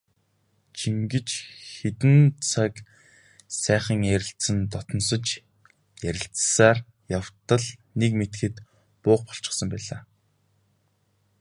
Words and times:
Чингэж 0.77 1.27
хэдэн 1.75 2.17
цаг 2.51 2.73
сайхан 3.63 3.99
ярилцан 4.15 4.57
дотносож 4.71 5.25
ярилцсаар 6.09 6.77
явтал 7.17 7.65
нэг 7.99 8.11
мэдэхэд 8.19 8.55
буух 9.03 9.21
болчихсон 9.27 9.67
байлаа. 9.71 10.01